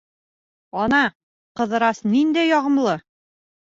Ана, 0.85 1.03
Ҡыҙырас 1.61 2.05
ниндәй 2.17 2.53
яғымлы. 2.57 3.01